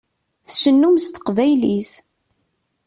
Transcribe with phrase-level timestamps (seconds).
[0.47, 1.91] Tcennum s teqbaylit.